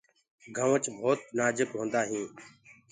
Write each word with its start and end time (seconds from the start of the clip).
گنوُچ 0.55 0.83
ڀوت 0.99 1.19
نآجُڪ 1.37 1.69
هوندآ 1.75 2.01
هينٚ۔ 2.09 2.31